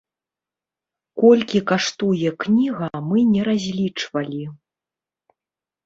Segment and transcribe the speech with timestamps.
[1.23, 4.43] Колькі каштуе кніга, мы не разлічвалі.